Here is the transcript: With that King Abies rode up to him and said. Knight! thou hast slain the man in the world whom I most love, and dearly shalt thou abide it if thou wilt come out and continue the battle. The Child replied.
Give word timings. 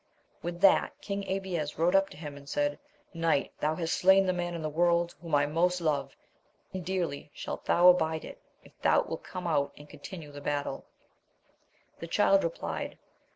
With 0.41 0.61
that 0.61 0.99
King 0.99 1.25
Abies 1.25 1.77
rode 1.77 1.93
up 1.93 2.09
to 2.09 2.17
him 2.17 2.35
and 2.35 2.49
said. 2.49 2.79
Knight! 3.13 3.53
thou 3.59 3.75
hast 3.75 3.93
slain 3.93 4.25
the 4.25 4.33
man 4.33 4.55
in 4.55 4.63
the 4.63 4.67
world 4.67 5.13
whom 5.21 5.35
I 5.35 5.45
most 5.45 5.79
love, 5.79 6.15
and 6.73 6.83
dearly 6.83 7.29
shalt 7.35 7.65
thou 7.65 7.87
abide 7.87 8.25
it 8.25 8.41
if 8.63 8.71
thou 8.81 9.03
wilt 9.03 9.23
come 9.23 9.45
out 9.45 9.73
and 9.77 9.87
continue 9.87 10.31
the 10.31 10.41
battle. 10.41 10.85
The 11.99 12.07
Child 12.07 12.43
replied. 12.43 12.97